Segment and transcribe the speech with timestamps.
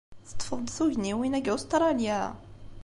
[0.27, 2.19] Teṭṭfeḍ-d tugniwin-a deg Ustṛalya?